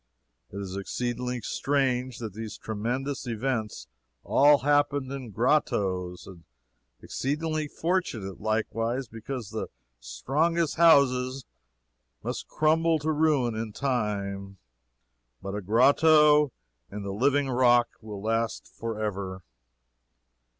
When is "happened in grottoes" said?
4.57-6.25